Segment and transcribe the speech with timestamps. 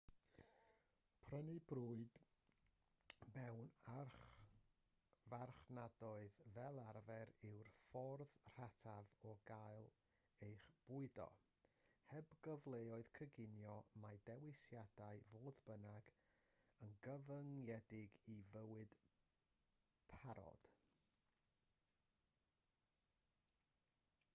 [1.25, 2.15] prynu bwyd
[3.33, 8.23] mewn archfarchnadoedd fel arfer yw'r ffordd
[8.55, 9.85] rataf o gael
[10.47, 11.27] eich bwydo
[12.13, 13.75] heb gyfleoedd coginio
[14.05, 16.09] mae dewisiadau fodd bynnag
[16.87, 18.97] yn gyfyngedig i fwyd
[20.15, 20.65] parod